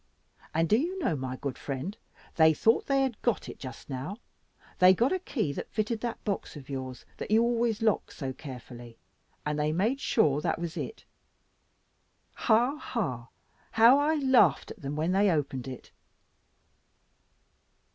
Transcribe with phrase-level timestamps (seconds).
[0.51, 1.95] And do you know, my good friend,
[2.35, 4.17] they thought they had got it just now;
[4.79, 8.33] they got a key that fitted that box of yours, that you always locked so
[8.33, 8.97] carefully,
[9.45, 11.05] and they made sure that was it;
[12.33, 13.27] ha, ha,
[13.73, 15.91] how I laughed at them when they opened it!"